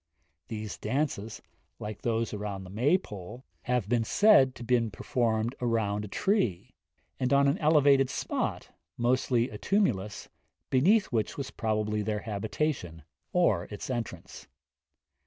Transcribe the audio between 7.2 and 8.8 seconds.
on an elevated spot,